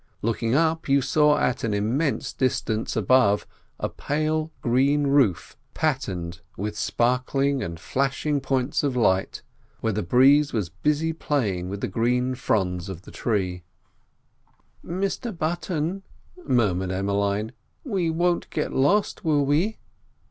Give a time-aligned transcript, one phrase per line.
[0.23, 3.45] Looking up you saw at an immense distance above
[3.79, 9.43] a pale green roof patined with sparkling and flashing points of light,
[9.79, 13.61] where the breeze was busy playing with the green fronds of the trees.
[14.83, 16.01] "Mr Button,"
[16.45, 17.51] murmured Emmeline,
[17.83, 19.77] "we won't get lost, will we?"